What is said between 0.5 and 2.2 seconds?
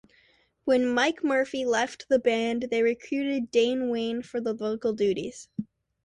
When Mike Murphy left the